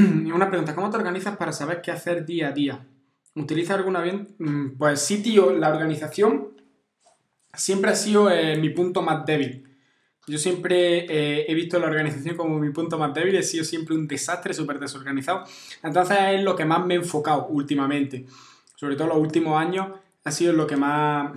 una 0.34 0.48
pregunta, 0.48 0.74
¿cómo 0.74 0.90
te 0.90 0.96
organizas 0.96 1.36
para 1.36 1.52
saber 1.52 1.80
qué 1.82 1.90
hacer 1.90 2.24
día 2.24 2.48
a 2.48 2.52
día? 2.52 2.86
¿Utilizas 3.34 3.76
alguna 3.76 4.00
bien? 4.02 4.34
Mm, 4.38 4.78
pues 4.78 5.00
sí, 5.00 5.22
tío, 5.22 5.52
la 5.52 5.68
organización 5.70 6.48
siempre 7.54 7.90
ha 7.90 7.94
sido 7.94 8.30
eh, 8.30 8.56
mi 8.56 8.70
punto 8.70 9.02
más 9.02 9.24
débil. 9.26 9.66
Yo 10.26 10.38
siempre 10.38 11.06
eh, 11.08 11.46
he 11.48 11.54
visto 11.54 11.78
la 11.78 11.86
organización 11.86 12.36
como 12.36 12.58
mi 12.58 12.70
punto 12.70 12.98
más 12.98 13.12
débil, 13.14 13.34
he 13.36 13.42
sido 13.42 13.64
siempre 13.64 13.94
un 13.94 14.06
desastre, 14.06 14.54
súper 14.54 14.78
desorganizado. 14.78 15.44
Entonces 15.82 16.16
es 16.32 16.42
lo 16.42 16.54
que 16.54 16.64
más 16.64 16.84
me 16.86 16.94
he 16.94 16.98
enfocado 16.98 17.46
últimamente. 17.46 18.26
Sobre 18.76 18.96
todo 18.96 19.08
los 19.08 19.18
últimos 19.18 19.60
años 19.60 19.88
ha 20.24 20.30
sido 20.30 20.52
lo 20.52 20.66
que 20.66 20.76
más... 20.76 21.32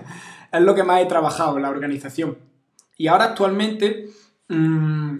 es 0.52 0.60
lo 0.60 0.74
que 0.74 0.84
más 0.84 1.02
he 1.02 1.06
trabajado, 1.06 1.58
la 1.58 1.70
organización. 1.70 2.38
Y 2.96 3.08
ahora 3.08 3.24
actualmente 3.24 4.08
mmm, 4.48 5.18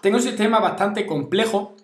tengo 0.00 0.16
un 0.16 0.22
sistema 0.22 0.60
bastante 0.60 1.06
complejo 1.06 1.76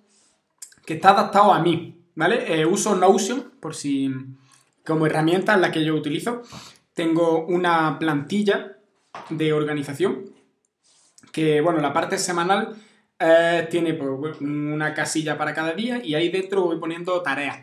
que 0.87 0.95
está 0.95 1.11
adaptado 1.11 1.53
a 1.53 1.61
mí, 1.61 2.05
¿vale? 2.15 2.61
Eh, 2.61 2.67
uso 2.67 2.95
Notion 2.95 3.53
por 3.61 3.75
si 3.75 4.11
como 4.85 5.07
herramienta 5.07 5.55
en 5.55 5.61
la 5.61 5.71
que 5.71 5.85
yo 5.85 5.95
utilizo. 5.95 6.43
Tengo 6.93 7.45
una 7.47 7.99
plantilla 7.99 8.77
de 9.31 9.53
organización 9.53 10.27
que, 11.33 11.61
bueno, 11.61 11.81
la 11.81 11.93
parte 11.93 12.19
semanal 12.19 12.77
eh, 13.19 13.67
tiene 13.71 13.95
pues, 13.95 14.41
una 14.41 14.95
casilla 14.95 15.37
para 15.39 15.55
cada 15.55 15.73
día 15.73 16.05
y 16.05 16.15
ahí 16.15 16.29
dentro 16.29 16.63
voy 16.63 16.79
poniendo 16.79 17.21
tareas. 17.23 17.61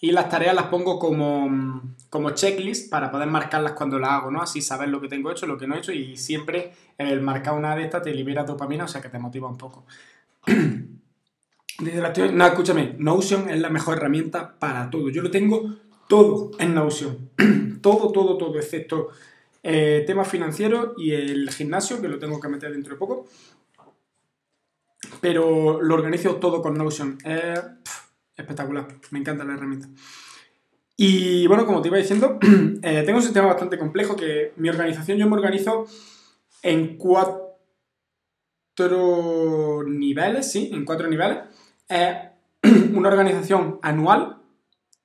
Y 0.00 0.10
las 0.10 0.28
tareas 0.28 0.54
las 0.54 0.64
pongo 0.64 0.98
como, 0.98 1.82
como 2.10 2.30
checklist 2.30 2.90
para 2.90 3.10
poder 3.10 3.28
marcarlas 3.28 3.72
cuando 3.72 4.00
las 4.00 4.10
hago, 4.10 4.30
¿no? 4.32 4.42
Así 4.42 4.60
saber 4.60 4.88
lo 4.88 5.00
que 5.00 5.08
tengo 5.08 5.30
hecho, 5.30 5.46
lo 5.46 5.56
que 5.56 5.68
no 5.68 5.76
he 5.76 5.78
hecho 5.78 5.92
y 5.92 6.16
siempre 6.16 6.72
el 6.98 7.20
marcar 7.20 7.54
una 7.54 7.76
de 7.76 7.84
estas 7.84 8.02
te 8.02 8.12
libera 8.12 8.42
dopamina, 8.42 8.84
o 8.84 8.88
sea 8.88 9.00
que 9.00 9.08
te 9.08 9.18
motiva 9.18 9.48
un 9.48 9.58
poco. 9.58 9.84
no, 12.32 12.46
escúchame, 12.46 12.94
Notion 12.98 13.50
es 13.50 13.60
la 13.60 13.70
mejor 13.70 13.96
herramienta 13.96 14.58
para 14.58 14.90
todo. 14.90 15.08
Yo 15.08 15.22
lo 15.22 15.30
tengo 15.30 15.74
todo 16.08 16.50
en 16.58 16.74
Notion. 16.74 17.30
todo, 17.80 18.12
todo, 18.12 18.36
todo, 18.36 18.56
excepto 18.58 19.08
eh, 19.62 20.04
temas 20.06 20.28
financieros 20.28 20.92
y 20.96 21.12
el 21.12 21.50
gimnasio, 21.50 22.00
que 22.00 22.08
lo 22.08 22.18
tengo 22.18 22.40
que 22.40 22.48
meter 22.48 22.72
dentro 22.72 22.94
de 22.94 22.98
poco. 22.98 23.26
Pero 25.20 25.80
lo 25.80 25.94
organizo 25.94 26.36
todo 26.36 26.62
con 26.62 26.74
Notion. 26.74 27.18
Es 27.24 27.60
espectacular. 28.36 28.88
Me 29.10 29.18
encanta 29.18 29.44
la 29.44 29.54
herramienta. 29.54 29.88
Y 30.96 31.46
bueno, 31.46 31.66
como 31.66 31.82
te 31.82 31.88
iba 31.88 31.96
diciendo, 31.96 32.38
eh, 32.82 33.02
tengo 33.04 33.18
un 33.18 33.24
sistema 33.24 33.46
bastante 33.46 33.78
complejo 33.78 34.14
que 34.14 34.52
mi 34.56 34.68
organización 34.68 35.18
yo 35.18 35.28
me 35.28 35.36
organizo 35.36 35.86
en 36.62 36.96
cuatro 36.96 37.58
niveles, 39.86 40.50
sí, 40.50 40.70
en 40.72 40.84
cuatro 40.84 41.08
niveles. 41.08 41.38
una 42.94 43.08
organización 43.08 43.78
anual, 43.82 44.38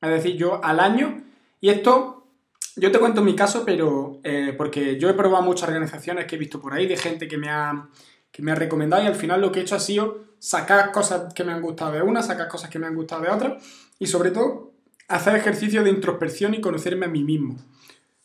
es 0.01 0.09
decir, 0.09 0.35
yo 0.35 0.63
al 0.63 0.79
año, 0.79 1.23
y 1.59 1.69
esto, 1.69 2.27
yo 2.75 2.91
te 2.91 2.99
cuento 2.99 3.21
mi 3.21 3.35
caso, 3.35 3.63
pero 3.65 4.19
eh, 4.23 4.53
porque 4.57 4.99
yo 4.99 5.09
he 5.09 5.13
probado 5.13 5.43
muchas 5.43 5.69
organizaciones 5.69 6.25
que 6.25 6.35
he 6.35 6.39
visto 6.39 6.61
por 6.61 6.73
ahí 6.73 6.87
de 6.87 6.97
gente 6.97 7.27
que 7.27 7.37
me, 7.37 7.49
ha, 7.49 7.89
que 8.31 8.41
me 8.41 8.51
ha 8.51 8.55
recomendado 8.55 9.03
y 9.03 9.07
al 9.07 9.15
final 9.15 9.41
lo 9.41 9.51
que 9.51 9.59
he 9.59 9.63
hecho 9.63 9.75
ha 9.75 9.79
sido 9.79 10.25
sacar 10.39 10.91
cosas 10.91 11.33
que 11.33 11.43
me 11.43 11.51
han 11.51 11.61
gustado 11.61 11.93
de 11.93 12.01
una, 12.01 12.21
sacar 12.21 12.47
cosas 12.47 12.69
que 12.69 12.79
me 12.79 12.87
han 12.87 12.95
gustado 12.95 13.23
de 13.23 13.29
otra 13.29 13.57
y 13.97 14.07
sobre 14.07 14.31
todo 14.31 14.71
hacer 15.07 15.35
ejercicio 15.35 15.83
de 15.83 15.89
introspección 15.89 16.53
y 16.53 16.61
conocerme 16.61 17.05
a 17.05 17.09
mí 17.09 17.23
mismo. 17.23 17.57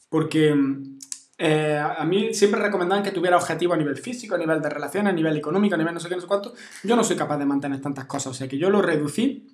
Porque 0.09 0.55
eh, 1.45 1.77
a 1.77 2.05
mí 2.05 2.33
siempre 2.33 2.61
recomendaban 2.61 3.03
que 3.03 3.11
tuviera 3.11 3.37
objetivos 3.37 3.75
a 3.75 3.79
nivel 3.79 3.97
físico, 3.97 4.37
a 4.37 4.39
nivel 4.39 4.62
de 4.62 4.71
relaciones, 4.71 5.12
a 5.12 5.17
nivel 5.17 5.37
económico, 5.37 5.75
a 5.75 5.79
nivel 5.79 5.93
no 5.93 5.99
sé 5.99 6.09
qué, 6.09 6.15
no 6.15 6.21
sé 6.21 6.29
cuánto. 6.29 6.55
Yo 6.84 6.95
no 6.95 7.03
soy 7.03 7.17
capaz 7.17 7.37
de 7.39 7.47
mantener 7.47 7.81
tantas 7.81 8.05
cosas, 8.05 8.29
o 8.29 8.34
sea 8.34 8.47
que 8.47 8.59
yo 8.59 8.71
lo 8.71 8.81
reducí 8.81 9.49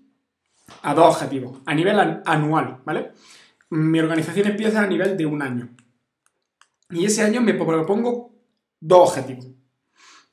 a 0.83 0.92
dos 0.92 1.14
objetivos, 1.14 1.61
a 1.64 1.75
nivel 1.75 1.98
anual, 2.27 2.83
¿vale? 2.84 3.12
Mi 3.70 4.00
organización 4.00 4.48
empieza 4.48 4.83
a 4.83 4.86
nivel 4.86 5.17
de 5.17 5.25
un 5.25 5.41
año. 5.41 5.70
Y 6.90 7.07
ese 7.07 7.23
año 7.23 7.40
me 7.40 7.55
propongo 7.55 8.35
dos 8.80 9.08
objetivos. 9.08 9.46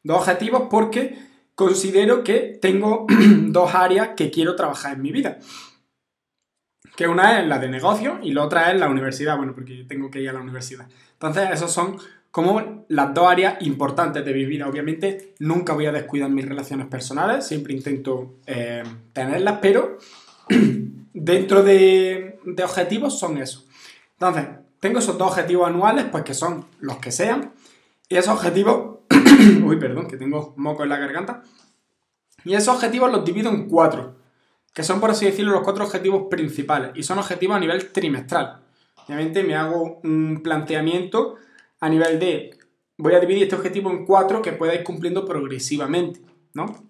Dos 0.04 0.18
objetivos 0.18 0.64
porque 0.70 1.18
considero 1.56 2.22
que 2.26 2.60
tengo 2.62 3.08
dos 3.48 3.74
áreas 3.74 4.10
que 4.18 4.30
quiero 4.30 4.58
trabajar 4.58 4.96
en 4.96 5.02
mi 5.04 5.14
vida 5.14 5.40
que 6.96 7.08
una 7.08 7.40
es 7.40 7.48
la 7.48 7.60
de 7.60 7.70
negocio 7.70 8.20
y 8.22 8.32
la 8.32 8.44
otra 8.44 8.72
es 8.72 8.80
la 8.80 8.90
universidad, 8.90 9.38
bueno, 9.38 9.54
porque 9.54 9.86
tengo 9.88 10.10
que 10.10 10.22
ir 10.22 10.30
a 10.30 10.34
la 10.34 10.42
universidad. 10.42 10.88
Entonces, 11.14 11.50
esos 11.52 11.72
son 11.72 11.98
como 12.32 12.86
las 12.90 13.14
dos 13.14 13.32
áreas 13.32 13.62
importantes 13.62 14.26
de 14.26 14.34
mi 14.34 14.46
vida. 14.46 14.68
Obviamente, 14.68 15.34
nunca 15.40 15.74
voy 15.74 15.86
a 15.86 15.92
descuidar 15.92 16.30
mis 16.30 16.48
relaciones 16.48 16.88
personales, 16.88 17.48
siempre 17.48 17.74
intento 17.74 18.36
eh, 18.46 18.84
tenerlas, 19.14 19.60
pero 19.62 19.98
dentro 21.14 21.64
de, 21.64 22.40
de 22.44 22.64
objetivos 22.64 23.18
son 23.18 23.38
esos. 23.38 23.66
Entonces, 24.14 24.48
tengo 24.80 25.00
esos 25.00 25.18
dos 25.18 25.30
objetivos 25.30 25.68
anuales, 25.68 26.06
pues 26.12 26.24
que 26.24 26.34
son 26.34 26.66
los 26.80 26.98
que 26.98 27.12
sean, 27.12 27.54
y 28.10 28.18
esos 28.18 28.34
objetivos, 28.34 29.00
uy, 29.64 29.78
perdón, 29.78 30.08
que 30.08 30.18
tengo 30.18 30.54
moco 30.58 30.84
en 30.84 30.90
la 30.90 30.98
garganta, 30.98 31.42
y 32.44 32.54
esos 32.54 32.76
objetivos 32.76 33.12
los 33.12 33.26
divido 33.26 33.50
en 33.50 33.68
cuatro 33.68 34.25
que 34.76 34.84
son, 34.84 35.00
por 35.00 35.10
así 35.10 35.26
decirlo, 35.26 35.54
los 35.54 35.64
cuatro 35.64 35.86
objetivos 35.86 36.28
principales 36.30 36.92
y 36.96 37.02
son 37.02 37.18
objetivos 37.18 37.56
a 37.56 37.60
nivel 37.62 37.94
trimestral. 37.94 38.62
Obviamente 39.06 39.42
me 39.42 39.56
hago 39.56 40.02
un 40.04 40.42
planteamiento 40.44 41.38
a 41.80 41.88
nivel 41.88 42.20
de, 42.20 42.60
voy 42.98 43.14
a 43.14 43.22
dividir 43.22 43.44
este 43.44 43.56
objetivo 43.56 43.90
en 43.90 44.06
cuatro 44.06 44.42
que 44.42 44.52
pueda 44.52 44.76
ir 44.76 44.84
cumpliendo 44.84 45.26
progresivamente, 45.26 46.20
¿no? 46.54 46.90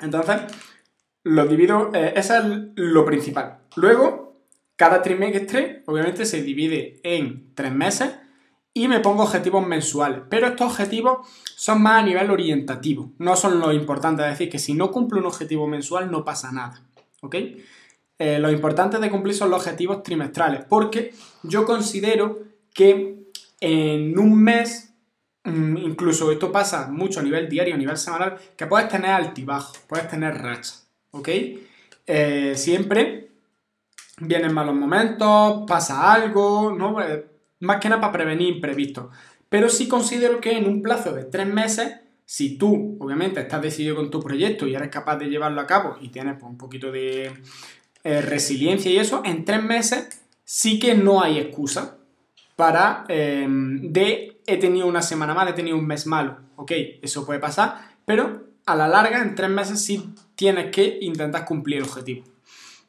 Entonces, 0.00 0.40
lo 1.24 1.46
divido, 1.46 1.90
eh, 1.92 2.14
eso 2.16 2.38
es 2.38 2.44
lo 2.74 3.04
principal. 3.04 3.58
Luego, 3.76 4.40
cada 4.76 5.02
trimestre, 5.02 5.82
obviamente, 5.84 6.24
se 6.24 6.42
divide 6.42 7.00
en 7.02 7.54
tres 7.54 7.72
meses 7.72 8.14
y 8.74 8.88
me 8.88 9.00
pongo 9.00 9.24
objetivos 9.24 9.66
mensuales. 9.66 10.20
Pero 10.28 10.48
estos 10.48 10.72
objetivos 10.72 11.28
son 11.56 11.82
más 11.82 12.02
a 12.02 12.06
nivel 12.06 12.30
orientativo, 12.30 13.12
no 13.18 13.36
son 13.36 13.60
lo 13.60 13.72
importante. 13.72 14.22
Es 14.22 14.30
decir, 14.30 14.50
que 14.50 14.58
si 14.58 14.74
no 14.74 14.90
cumplo 14.90 15.20
un 15.20 15.26
objetivo 15.26 15.66
mensual 15.66 16.10
no 16.10 16.24
pasa 16.24 16.52
nada. 16.52 16.82
¿Ok? 17.20 17.36
Eh, 18.18 18.38
lo 18.38 18.50
importante 18.50 18.98
de 18.98 19.10
cumplir 19.10 19.34
son 19.34 19.50
los 19.50 19.60
objetivos 19.60 20.02
trimestrales, 20.02 20.64
porque 20.68 21.12
yo 21.42 21.64
considero 21.64 22.40
que 22.72 23.26
en 23.60 24.18
un 24.18 24.40
mes, 24.42 24.94
mm, 25.44 25.76
incluso 25.78 26.30
esto 26.30 26.52
pasa 26.52 26.88
mucho 26.88 27.20
a 27.20 27.22
nivel 27.22 27.48
diario, 27.48 27.74
a 27.74 27.78
nivel 27.78 27.96
semanal, 27.96 28.38
que 28.56 28.66
puedes 28.66 28.88
tener 28.88 29.10
altibajos, 29.10 29.78
puedes 29.88 30.08
tener 30.08 30.40
rachas. 30.40 30.86
¿Ok? 31.10 31.28
Eh, 32.06 32.54
siempre 32.56 33.28
vienen 34.18 34.52
malos 34.52 34.74
momentos, 34.74 35.64
pasa 35.66 36.12
algo, 36.12 36.72
¿no? 36.72 37.00
Eh, 37.02 37.31
más 37.62 37.80
que 37.80 37.88
nada 37.88 38.00
para 38.00 38.12
prevenir 38.12 38.54
imprevistos. 38.54 39.06
Pero 39.48 39.68
sí 39.68 39.88
considero 39.88 40.40
que 40.40 40.56
en 40.56 40.66
un 40.66 40.82
plazo 40.82 41.12
de 41.12 41.24
tres 41.24 41.46
meses, 41.46 41.94
si 42.24 42.56
tú, 42.56 42.96
obviamente, 43.00 43.40
estás 43.40 43.62
decidido 43.62 43.96
con 43.96 44.10
tu 44.10 44.20
proyecto 44.20 44.66
y 44.66 44.74
eres 44.74 44.88
capaz 44.88 45.16
de 45.16 45.26
llevarlo 45.26 45.60
a 45.60 45.66
cabo 45.66 45.96
y 46.00 46.08
tienes 46.08 46.34
pues, 46.38 46.50
un 46.50 46.58
poquito 46.58 46.90
de 46.90 47.32
eh, 48.04 48.20
resiliencia 48.22 48.90
y 48.90 48.98
eso, 48.98 49.22
en 49.24 49.44
tres 49.44 49.62
meses 49.62 50.22
sí 50.44 50.78
que 50.78 50.94
no 50.94 51.22
hay 51.22 51.38
excusa 51.38 51.98
para 52.56 53.04
em, 53.08 53.92
de 53.92 54.40
he 54.46 54.56
tenido 54.56 54.86
una 54.86 55.02
semana 55.02 55.34
mal, 55.34 55.48
he 55.48 55.52
tenido 55.52 55.76
un 55.76 55.86
mes 55.86 56.06
malo. 56.06 56.38
Ok, 56.56 56.72
eso 57.00 57.24
puede 57.24 57.38
pasar, 57.38 57.96
pero 58.04 58.44
a 58.66 58.74
la 58.74 58.88
larga, 58.88 59.22
en 59.22 59.34
tres 59.34 59.50
meses 59.50 59.84
sí 59.84 60.14
tienes 60.34 60.70
que 60.70 60.98
intentar 61.00 61.44
cumplir 61.44 61.78
el 61.78 61.84
objetivo. 61.84 62.24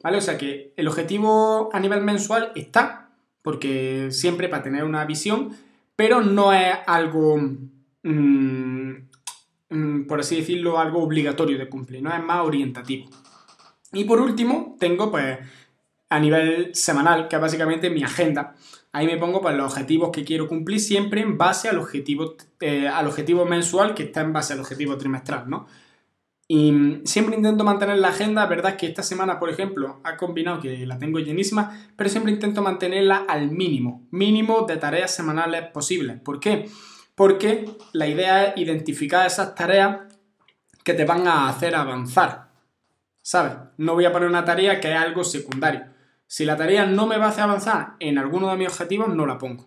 ¿Vale? 0.02 0.18
O 0.18 0.20
sea 0.20 0.36
que 0.36 0.72
el 0.76 0.88
objetivo 0.88 1.70
a 1.72 1.80
nivel 1.80 2.02
mensual 2.02 2.52
está, 2.54 3.03
porque 3.44 4.08
siempre 4.10 4.48
para 4.48 4.62
tener 4.62 4.84
una 4.84 5.04
visión, 5.04 5.54
pero 5.96 6.22
no 6.22 6.54
es 6.54 6.74
algo, 6.86 7.36
mm, 8.02 8.92
mm, 9.68 10.06
por 10.06 10.20
así 10.20 10.36
decirlo, 10.36 10.78
algo 10.78 11.02
obligatorio 11.02 11.58
de 11.58 11.68
cumplir, 11.68 12.02
no 12.02 12.10
es 12.10 12.24
más 12.24 12.40
orientativo. 12.40 13.10
Y 13.92 14.04
por 14.04 14.18
último, 14.18 14.76
tengo 14.80 15.10
pues 15.10 15.38
a 16.08 16.18
nivel 16.18 16.74
semanal, 16.74 17.28
que 17.28 17.36
es 17.36 17.42
básicamente 17.42 17.90
mi 17.90 18.02
agenda. 18.02 18.54
Ahí 18.92 19.06
me 19.06 19.18
pongo 19.18 19.42
pues, 19.42 19.54
los 19.54 19.72
objetivos 19.72 20.08
que 20.10 20.24
quiero 20.24 20.48
cumplir 20.48 20.80
siempre 20.80 21.20
en 21.20 21.36
base 21.36 21.68
al 21.68 21.76
objetivo, 21.76 22.36
eh, 22.60 22.88
al 22.88 23.06
objetivo 23.06 23.44
mensual 23.44 23.94
que 23.94 24.04
está 24.04 24.22
en 24.22 24.32
base 24.32 24.54
al 24.54 24.60
objetivo 24.60 24.96
trimestral, 24.96 25.50
¿no? 25.50 25.66
Y 26.46 27.00
siempre 27.04 27.36
intento 27.36 27.64
mantener 27.64 27.98
la 27.98 28.08
agenda, 28.08 28.44
verdad 28.46 28.76
que 28.76 28.86
esta 28.86 29.02
semana, 29.02 29.38
por 29.38 29.48
ejemplo, 29.48 30.00
ha 30.04 30.16
combinado 30.16 30.60
que 30.60 30.86
la 30.86 30.98
tengo 30.98 31.18
llenísima, 31.18 31.88
pero 31.96 32.10
siempre 32.10 32.32
intento 32.32 32.60
mantenerla 32.60 33.24
al 33.26 33.50
mínimo, 33.50 34.06
mínimo 34.10 34.66
de 34.68 34.76
tareas 34.76 35.14
semanales 35.14 35.68
posibles. 35.72 36.20
¿Por 36.20 36.40
qué? 36.40 36.68
Porque 37.14 37.64
la 37.92 38.06
idea 38.08 38.44
es 38.44 38.58
identificar 38.58 39.26
esas 39.26 39.54
tareas 39.54 40.00
que 40.82 40.92
te 40.92 41.06
van 41.06 41.26
a 41.26 41.48
hacer 41.48 41.74
avanzar. 41.74 42.50
¿Sabes? 43.22 43.54
No 43.78 43.94
voy 43.94 44.04
a 44.04 44.12
poner 44.12 44.28
una 44.28 44.44
tarea 44.44 44.80
que 44.80 44.92
es 44.92 44.98
algo 44.98 45.24
secundario. 45.24 45.86
Si 46.26 46.44
la 46.44 46.58
tarea 46.58 46.84
no 46.84 47.06
me 47.06 47.16
va 47.16 47.26
a 47.26 47.28
hacer 47.30 47.44
avanzar 47.44 47.94
en 48.00 48.18
alguno 48.18 48.50
de 48.50 48.56
mis 48.56 48.68
objetivos, 48.68 49.08
no 49.08 49.24
la 49.24 49.38
pongo. 49.38 49.66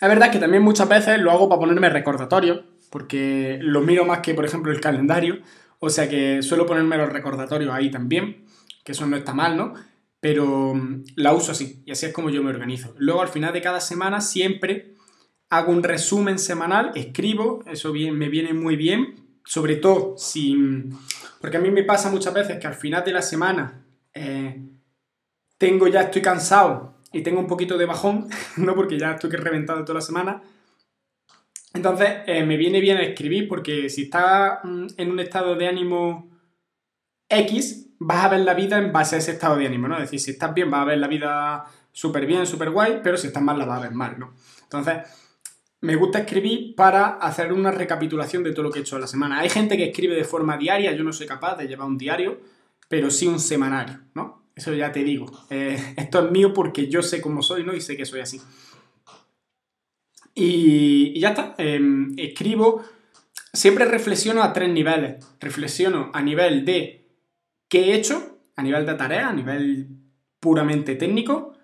Es 0.00 0.08
verdad 0.08 0.32
que 0.32 0.40
también 0.40 0.64
muchas 0.64 0.88
veces 0.88 1.20
lo 1.20 1.30
hago 1.30 1.48
para 1.48 1.60
ponerme 1.60 1.88
recordatorio, 1.88 2.64
porque 2.92 3.58
lo 3.62 3.80
miro 3.80 4.04
más 4.04 4.20
que, 4.20 4.34
por 4.34 4.44
ejemplo, 4.44 4.70
el 4.70 4.80
calendario 4.80 5.40
O 5.80 5.88
sea 5.88 6.08
que 6.10 6.42
suelo 6.42 6.66
ponerme 6.66 6.98
los 6.98 7.08
recordatorios 7.08 7.72
ahí 7.72 7.90
también, 7.90 8.44
que 8.84 8.92
eso 8.92 9.06
no 9.06 9.16
está 9.16 9.32
mal, 9.32 9.56
¿no? 9.56 9.72
Pero 10.20 10.74
mm, 10.74 11.04
la 11.16 11.32
uso 11.32 11.50
así, 11.52 11.82
y 11.86 11.90
así 11.90 12.06
es 12.06 12.12
como 12.12 12.30
yo 12.30 12.42
me 12.42 12.50
organizo. 12.50 12.94
Luego 12.98 13.22
al 13.22 13.28
final 13.28 13.52
de 13.52 13.62
cada 13.62 13.80
semana 13.80 14.20
siempre 14.20 14.94
hago 15.48 15.72
un 15.72 15.82
resumen 15.82 16.38
semanal, 16.38 16.92
escribo, 16.94 17.64
eso 17.66 17.92
bien, 17.92 18.16
me 18.16 18.28
viene 18.28 18.52
muy 18.52 18.76
bien, 18.76 19.14
sobre 19.44 19.76
todo 19.76 20.14
si... 20.18 20.56
Porque 21.40 21.56
a 21.56 21.60
mí 21.60 21.70
me 21.70 21.82
pasa 21.82 22.10
muchas 22.10 22.34
veces 22.34 22.58
que 22.58 22.66
al 22.66 22.74
final 22.74 23.02
de 23.04 23.12
la 23.12 23.22
semana 23.22 23.84
eh, 24.14 24.62
tengo 25.58 25.88
ya, 25.88 26.02
estoy 26.02 26.22
cansado 26.22 26.98
y 27.10 27.22
tengo 27.22 27.40
un 27.40 27.46
poquito 27.46 27.76
de 27.78 27.86
bajón, 27.86 28.28
¿no? 28.58 28.74
Porque 28.74 28.98
ya 28.98 29.12
estoy 29.12 29.30
reventado 29.30 29.82
toda 29.82 29.94
la 29.94 30.06
semana. 30.06 30.42
Entonces, 31.74 32.08
eh, 32.26 32.44
me 32.44 32.56
viene 32.56 32.80
bien 32.80 32.98
escribir 32.98 33.48
porque 33.48 33.88
si 33.88 34.02
estás 34.02 34.60
mm, 34.62 34.86
en 34.96 35.10
un 35.10 35.20
estado 35.20 35.54
de 35.54 35.68
ánimo 35.68 36.30
X, 37.28 37.90
vas 37.98 38.24
a 38.24 38.28
ver 38.28 38.40
la 38.40 38.54
vida 38.54 38.78
en 38.78 38.92
base 38.92 39.16
a 39.16 39.18
ese 39.18 39.32
estado 39.32 39.56
de 39.56 39.66
ánimo, 39.66 39.88
¿no? 39.88 39.96
Es 39.96 40.02
decir, 40.02 40.20
si 40.20 40.30
estás 40.32 40.52
bien, 40.52 40.70
vas 40.70 40.82
a 40.82 40.86
ver 40.86 40.98
la 40.98 41.08
vida 41.08 41.64
súper 41.92 42.26
bien, 42.26 42.46
súper 42.46 42.70
guay, 42.70 43.00
pero 43.02 43.16
si 43.16 43.28
estás 43.28 43.42
mal, 43.42 43.58
la 43.58 43.64
vas 43.64 43.78
a 43.78 43.82
ver 43.82 43.92
mal, 43.92 44.18
¿no? 44.18 44.34
Entonces, 44.62 44.98
me 45.80 45.96
gusta 45.96 46.20
escribir 46.20 46.74
para 46.76 47.08
hacer 47.08 47.52
una 47.52 47.70
recapitulación 47.70 48.42
de 48.44 48.52
todo 48.52 48.64
lo 48.64 48.70
que 48.70 48.78
he 48.78 48.82
hecho 48.82 48.96
en 48.96 49.02
la 49.02 49.08
semana. 49.08 49.40
Hay 49.40 49.48
gente 49.48 49.76
que 49.76 49.84
escribe 49.84 50.14
de 50.14 50.24
forma 50.24 50.56
diaria, 50.56 50.92
yo 50.92 51.04
no 51.04 51.12
soy 51.12 51.26
capaz 51.26 51.56
de 51.56 51.66
llevar 51.66 51.88
un 51.88 51.98
diario, 51.98 52.40
pero 52.88 53.10
sí 53.10 53.26
un 53.26 53.40
semanario, 53.40 53.98
¿no? 54.14 54.42
Eso 54.54 54.72
ya 54.74 54.92
te 54.92 55.02
digo. 55.02 55.26
Eh, 55.50 55.94
esto 55.96 56.24
es 56.24 56.30
mío 56.30 56.52
porque 56.52 56.88
yo 56.88 57.02
sé 57.02 57.20
cómo 57.20 57.42
soy, 57.42 57.64
¿no? 57.64 57.74
Y 57.74 57.80
sé 57.80 57.96
que 57.96 58.04
soy 58.04 58.20
así. 58.20 58.40
Y, 60.34 61.18
ya 61.18 61.30
está. 61.30 61.54
Em, 61.58 62.14
escribo, 62.18 62.82
siempre 63.52 63.84
reflexiono 63.84 64.42
a 64.42 64.52
tres 64.52 64.70
niveles. 64.70 65.24
Reflexiono 65.40 66.10
a 66.12 66.22
nivel 66.22 66.64
de 66.64 67.08
qué 67.68 67.90
he 67.90 67.94
hecho, 67.94 68.38
a 68.56 68.62
nivel 68.62 68.86
de 68.86 68.94
tarea, 68.94 69.28
a 69.28 69.32
nivel 69.32 69.88
puramente 70.40 70.94
técnico, 70.96 71.54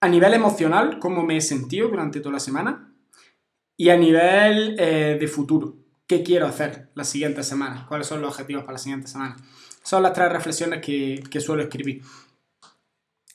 a 0.00 0.08
nivel 0.08 0.34
emocional, 0.34 0.98
cómo 0.98 1.22
me 1.22 1.36
he 1.36 1.40
sentido 1.40 1.88
durante 1.88 2.20
toda 2.20 2.34
la 2.34 2.40
semana, 2.40 2.94
y 3.76 3.90
a 3.90 3.96
nivel 3.96 4.76
eh, 4.78 5.16
de 5.18 5.28
futuro, 5.28 5.76
qué 6.06 6.22
quiero 6.22 6.46
hacer 6.46 6.90
la 6.94 7.04
siguiente 7.04 7.42
semana, 7.42 7.86
cuáles 7.88 8.06
son 8.06 8.20
los 8.20 8.32
objetivos 8.32 8.64
para 8.64 8.74
la 8.74 8.78
siguiente 8.78 9.08
semana. 9.08 9.36
Son 9.82 10.02
las 10.02 10.12
tres 10.12 10.30
reflexiones 10.30 10.80
que, 10.80 11.40
suelo 11.40 11.62
escribir. 11.62 12.02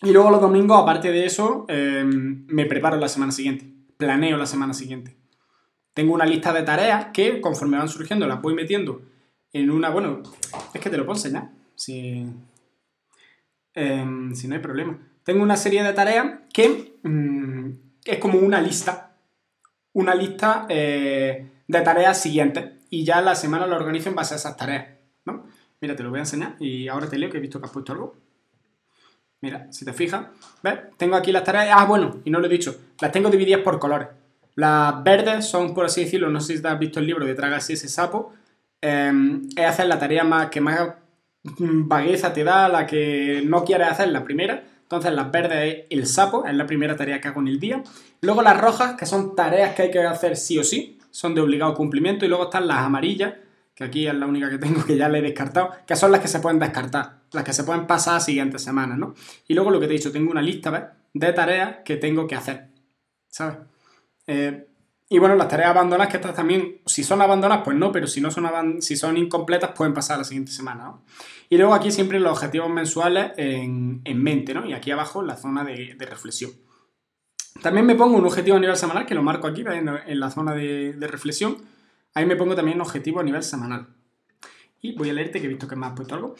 Y 0.01 0.11
luego 0.11 0.29
los 0.29 0.41
domingos, 0.41 0.81
aparte 0.81 1.11
de 1.11 1.25
eso, 1.25 1.65
em, 1.67 2.45
me 2.47 2.65
preparo 2.65 2.97
la 2.97 3.09
semana 3.09 3.31
siguiente 3.31 3.76
planeo 3.97 4.37
la 4.37 4.45
semana 4.45 4.73
siguiente. 4.73 5.15
Tengo 5.93 6.13
una 6.13 6.25
lista 6.25 6.53
de 6.53 6.63
tareas 6.63 7.07
que, 7.13 7.41
conforme 7.41 7.77
van 7.77 7.89
surgiendo, 7.89 8.27
las 8.27 8.41
voy 8.41 8.53
metiendo 8.53 9.01
en 9.51 9.71
una. 9.71 9.89
Bueno, 9.89 10.21
es 10.73 10.79
que 10.79 10.89
te 10.89 10.97
lo 10.97 11.05
puedo 11.05 11.17
enseñar. 11.17 11.49
Si, 11.75 12.25
em, 13.73 14.35
si 14.35 14.47
no 14.47 14.55
hay 14.55 14.61
problema. 14.61 14.99
Tengo 15.23 15.43
una 15.43 15.57
serie 15.57 15.83
de 15.83 15.93
tareas 15.93 16.41
que 16.53 16.99
mm, 17.03 17.69
es 18.05 18.17
como 18.19 18.39
una 18.39 18.61
lista. 18.61 19.17
Una 19.93 20.13
lista 20.13 20.67
eh, 20.69 21.49
de 21.67 21.81
tareas 21.81 22.21
siguientes. 22.21 22.73
Y 22.89 23.03
ya 23.03 23.19
la 23.21 23.35
semana 23.35 23.67
la 23.67 23.75
organizo 23.75 24.09
en 24.09 24.15
base 24.15 24.35
a 24.35 24.37
esas 24.37 24.55
tareas. 24.55 24.99
¿no? 25.25 25.45
Mira, 25.81 25.95
te 25.95 26.03
lo 26.03 26.11
voy 26.11 26.19
a 26.19 26.21
enseñar. 26.21 26.55
Y 26.59 26.87
ahora 26.87 27.09
te 27.09 27.17
leo 27.17 27.29
que 27.29 27.37
he 27.37 27.41
visto 27.41 27.59
que 27.59 27.65
has 27.65 27.71
puesto 27.71 27.91
algo. 27.93 28.15
Mira, 29.41 29.67
si 29.71 29.85
te 29.85 29.93
fijas, 29.93 30.27
¿ves? 30.63 30.79
Tengo 30.97 31.15
aquí 31.15 31.31
las 31.31 31.43
tareas. 31.43 31.69
Ah, 31.71 31.85
bueno, 31.85 32.21
y 32.25 32.31
no 32.31 32.39
lo 32.39 32.47
he 32.47 32.49
dicho. 32.49 32.75
Las 32.99 33.11
tengo 33.11 33.29
divididas 33.29 33.61
por 33.61 33.79
colores. 33.79 34.07
Las 34.55 35.03
verdes 35.03 35.45
son, 35.45 35.75
por 35.75 35.85
así 35.85 36.03
decirlo, 36.03 36.29
no 36.29 36.41
sé 36.41 36.57
si 36.57 36.65
has 36.65 36.79
visto 36.79 36.99
el 36.99 37.05
libro 37.05 37.25
de 37.25 37.35
Traga 37.35 37.57
ese 37.57 37.75
sapo. 37.87 38.33
Em, 38.81 39.47
es 39.55 39.65
hacer 39.65 39.87
la 39.87 39.99
tarea 39.99 40.23
más 40.23 40.49
que 40.49 40.61
más 40.61 40.95
vagueza 41.59 42.33
te 42.33 42.43
da, 42.43 42.67
la 42.67 42.85
que 42.87 43.43
no 43.45 43.63
quieres 43.63 43.87
hacer 43.87 44.09
la 44.09 44.23
primera. 44.23 44.63
Entonces 44.81 45.13
las 45.13 45.31
verdes 45.31 45.57
es 45.59 45.85
el 45.89 46.07
sapo, 46.07 46.45
es 46.45 46.53
la 46.55 46.65
primera 46.65 46.95
tarea 46.95 47.21
que 47.21 47.27
hago 47.27 47.41
en 47.41 47.49
el 47.49 47.59
día. 47.59 47.83
Luego 48.21 48.41
las 48.41 48.59
rojas, 48.59 48.95
que 48.95 49.05
son 49.05 49.35
tareas 49.35 49.75
que 49.75 49.83
hay 49.83 49.91
que 49.91 49.99
hacer 49.99 50.37
sí 50.37 50.57
o 50.57 50.63
sí, 50.63 50.97
son 51.11 51.35
de 51.35 51.41
obligado 51.41 51.73
cumplimiento. 51.75 52.25
Y 52.25 52.29
luego 52.29 52.45
están 52.45 52.67
las 52.67 52.77
amarillas, 52.77 53.33
que 53.77 53.83
aquí 53.83 54.07
es 54.07 54.15
la 54.15 54.25
única 54.25 54.49
que 54.49 54.57
tengo 54.57 54.83
que 54.83 54.97
ya 54.97 55.07
le 55.07 55.19
he 55.19 55.21
descartado, 55.21 55.69
que 55.85 55.95
son 55.95 56.11
las 56.11 56.19
que 56.19 56.27
se 56.27 56.39
pueden 56.39 56.57
descartar, 56.57 57.19
las 57.31 57.43
que 57.43 57.53
se 57.53 57.63
pueden 57.63 57.85
pasar 57.85 58.15
a 58.15 58.19
siguientes 58.19 58.63
semanas, 58.63 58.97
¿no? 58.97 59.13
Y 59.47 59.53
luego 59.53 59.69
lo 59.69 59.79
que 59.79 59.85
te 59.85 59.93
he 59.93 59.97
dicho, 59.97 60.11
tengo 60.11 60.31
una 60.31 60.41
lista. 60.41 60.95
De 61.13 61.33
tareas 61.33 61.77
que 61.85 61.95
tengo 61.95 62.27
que 62.27 62.35
hacer, 62.35 62.69
¿sabes? 63.27 63.57
Eh, 64.25 64.67
y 65.09 65.19
bueno, 65.19 65.35
las 65.35 65.47
tareas 65.47 65.69
abandonadas 65.69 66.09
que 66.09 66.17
estas 66.17 66.35
también, 66.35 66.81
si 66.85 67.03
son 67.03 67.21
abandonadas, 67.21 67.63
pues 67.63 67.77
no, 67.77 67.91
pero 67.91 68.07
si 68.07 68.19
no 68.19 68.31
son, 68.31 68.81
si 68.81 68.97
son 68.97 69.15
incompletas, 69.15 69.71
pueden 69.71 69.93
pasar 69.93 70.15
a 70.15 70.17
la 70.19 70.23
siguiente 70.23 70.51
semana. 70.51 70.93
Y 71.47 71.57
luego 71.57 71.75
aquí 71.75 71.91
siempre 71.91 72.19
los 72.19 72.33
objetivos 72.33 72.69
mensuales 72.69 73.31
en, 73.37 74.01
mente, 74.15 74.55
¿no? 74.55 74.65
Y 74.65 74.73
aquí 74.73 74.89
abajo 74.89 75.21
la 75.21 75.37
zona 75.37 75.63
de, 75.63 75.95
reflexión. 75.99 76.51
También 77.61 77.85
me 77.85 77.95
pongo 77.95 78.17
un 78.17 78.25
objetivo 78.25 78.57
a 78.57 78.59
nivel 78.59 78.75
semanal, 78.75 79.05
que 79.05 79.15
lo 79.15 79.23
marco 79.23 79.47
aquí, 79.47 79.61
en, 79.61 79.87
en 79.87 80.19
la 80.19 80.29
zona 80.31 80.53
de 80.53 81.07
reflexión, 81.07 81.57
Ahí 82.17 82.25
me 82.25 82.35
pongo 82.35 82.55
también 82.55 82.77
un 82.77 82.81
objetivo 82.81 83.19
a 83.19 83.23
nivel 83.23 83.43
semanal. 83.43 83.89
Y 84.81 84.93
voy 84.93 85.11
a 85.11 85.13
leerte 85.13 85.39
que 85.39 85.45
he 85.45 85.49
visto 85.49 85.67
que 85.67 85.75
me 85.75 85.85
has 85.85 85.93
puesto 85.93 86.15
algo. 86.15 86.33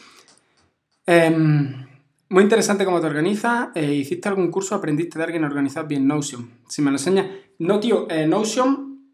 Em, 1.06 1.86
muy 2.30 2.42
interesante 2.42 2.84
cómo 2.84 3.00
te 3.00 3.06
organizas. 3.06 3.68
Eh, 3.76 3.94
¿Hiciste 3.94 4.28
algún 4.28 4.50
curso? 4.50 4.74
¿Aprendiste 4.74 5.20
de 5.20 5.24
alguien 5.24 5.44
a 5.44 5.46
organizar 5.46 5.86
bien 5.86 6.04
Notion? 6.08 6.50
Si 6.66 6.82
me 6.82 6.90
lo 6.90 6.96
enseñas. 6.96 7.28
No, 7.60 7.78
tío, 7.78 8.10
eh, 8.10 8.26
Notion 8.26 9.04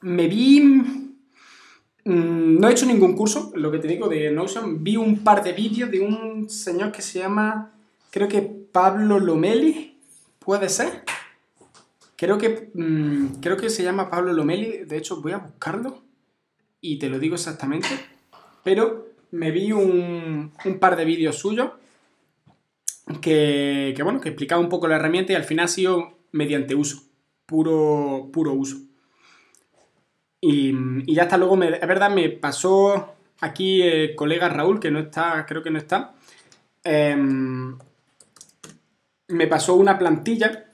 me 0.00 0.26
vi... 0.26 0.62
Mm, 0.62 2.58
no 2.58 2.68
he 2.68 2.72
hecho 2.72 2.86
ningún 2.86 3.14
curso, 3.14 3.52
lo 3.54 3.70
que 3.70 3.78
te 3.78 3.86
digo 3.86 4.08
de 4.08 4.32
Notion. 4.32 4.82
Vi 4.82 4.96
un 4.96 5.22
par 5.22 5.44
de 5.44 5.52
vídeos 5.52 5.92
de 5.92 6.00
un 6.00 6.50
señor 6.50 6.90
que 6.90 7.02
se 7.02 7.20
llama, 7.20 7.70
creo 8.10 8.26
que 8.26 8.42
Pablo 8.42 9.20
Lomeli, 9.20 10.00
puede 10.40 10.68
ser. 10.68 11.04
Creo 12.24 12.38
que, 12.38 12.70
mm, 12.72 13.40
creo 13.42 13.58
que 13.58 13.68
se 13.68 13.82
llama 13.82 14.08
Pablo 14.08 14.32
Lomeli, 14.32 14.86
de 14.86 14.96
hecho 14.96 15.20
voy 15.20 15.32
a 15.32 15.38
buscarlo 15.38 16.04
y 16.80 16.98
te 16.98 17.10
lo 17.10 17.18
digo 17.18 17.34
exactamente, 17.34 17.88
pero 18.62 19.08
me 19.30 19.50
vi 19.50 19.72
un, 19.72 20.50
par 20.80 20.96
de 20.96 21.04
vídeos 21.04 21.36
suyos 21.36 21.72
que, 23.20 23.94
bueno, 24.02 24.22
que 24.22 24.30
explicaba 24.30 24.62
un 24.62 24.70
poco 24.70 24.88
la 24.88 24.96
herramienta 24.96 25.34
y 25.34 25.36
al 25.36 25.44
final 25.44 25.66
ha 25.66 25.68
sido 25.68 26.16
mediante 26.32 26.74
uso, 26.74 27.02
puro, 27.44 28.30
puro 28.32 28.54
uso. 28.54 28.78
Y, 30.40 30.72
ya 31.12 31.24
hasta 31.24 31.36
luego, 31.36 31.62
es 31.62 31.86
verdad, 31.86 32.10
me 32.10 32.30
pasó 32.30 33.16
aquí 33.40 33.82
el 33.82 34.14
colega 34.14 34.48
Raúl, 34.48 34.80
que 34.80 34.90
no 34.90 34.98
está, 34.98 35.44
creo 35.46 35.62
que 35.62 35.70
no 35.70 35.76
está, 35.78 36.14
em, 36.84 37.76
me 39.28 39.46
pasó 39.46 39.74
una 39.74 39.98
plantilla 39.98 40.70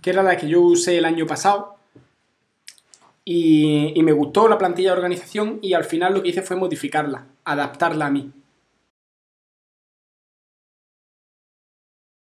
que 0.00 0.10
era 0.10 0.22
la 0.22 0.36
que 0.36 0.48
yo 0.48 0.60
usé 0.60 0.98
el 0.98 1.04
año 1.04 1.26
pasado. 1.26 1.76
Y, 3.24 3.94
me 4.02 4.12
gustó 4.12 4.48
la 4.48 4.56
plantilla 4.56 4.92
de 4.92 4.96
organización 4.96 5.58
y 5.60 5.74
al 5.74 5.84
final 5.84 6.14
lo 6.14 6.22
que 6.22 6.30
hice 6.30 6.40
fue 6.40 6.56
modificarla, 6.56 7.26
adaptarla 7.44 8.06
a 8.06 8.10
mí. 8.10 8.32